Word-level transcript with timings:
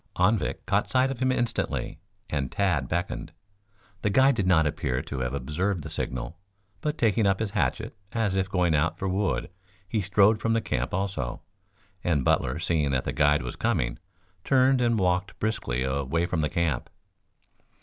Anvik 0.17 0.65
caught 0.65 0.89
sight 0.89 1.11
of 1.11 1.19
him 1.19 1.31
instantly, 1.31 1.99
and 2.27 2.51
Tad 2.51 2.87
beckoned. 2.87 3.31
The 4.01 4.09
guide 4.09 4.33
did 4.33 4.47
not 4.47 4.65
appear 4.65 5.03
to 5.03 5.19
have 5.19 5.35
observed 5.35 5.83
the 5.83 5.91
signal, 5.91 6.39
but 6.81 6.97
taking 6.97 7.27
up 7.27 7.37
his 7.39 7.51
hatchet 7.51 7.95
as 8.11 8.35
if 8.35 8.49
going 8.49 8.73
out 8.73 8.97
for 8.97 9.07
wood, 9.07 9.51
he 9.87 10.01
strode 10.01 10.39
from 10.41 10.53
the 10.53 10.59
camp 10.59 10.91
also, 10.91 11.43
and 12.03 12.25
Butler 12.25 12.57
seeing 12.57 12.89
that 12.93 13.03
the 13.03 13.13
guide 13.13 13.43
was 13.43 13.55
coming, 13.55 13.99
turned 14.43 14.81
and 14.81 14.97
walked 14.97 15.37
briskly 15.37 15.83
away 15.83 16.25
from 16.25 16.41
the 16.41 16.49
camp. 16.49 16.89